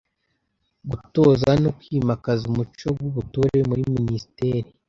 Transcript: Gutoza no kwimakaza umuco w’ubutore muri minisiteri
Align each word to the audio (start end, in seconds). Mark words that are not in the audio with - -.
Gutoza 0.89 1.49
no 1.63 1.71
kwimakaza 1.79 2.43
umuco 2.51 2.87
w’ubutore 2.99 3.57
muri 3.69 3.83
minisiteri 3.97 4.67